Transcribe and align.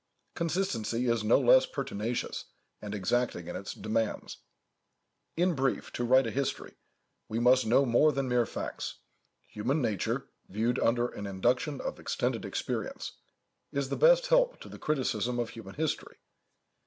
Consistency 0.33 1.05
is 1.07 1.23
no 1.23 1.39
less 1.39 1.67
pertinacious 1.67 2.45
and 2.81 2.95
exacting 2.95 3.47
in 3.47 3.55
its 3.55 3.75
demands. 3.75 4.37
In 5.37 5.53
brief, 5.53 5.93
to 5.93 6.03
write 6.03 6.25
a 6.25 6.31
history, 6.31 6.73
we 7.29 7.37
must 7.39 7.67
know 7.67 7.85
more 7.85 8.11
than 8.11 8.27
mere 8.27 8.47
facts. 8.47 8.95
Human 9.49 9.79
nature, 9.79 10.25
viewed 10.49 10.79
under 10.79 11.09
an 11.09 11.27
induction 11.27 11.79
of 11.79 11.99
extended 11.99 12.45
experience, 12.45 13.11
is 13.71 13.89
the 13.89 13.95
best 13.95 14.25
help 14.25 14.59
to 14.61 14.69
the 14.69 14.79
criticism 14.79 15.37
of 15.37 15.51
human 15.51 15.75
history. 15.75 16.17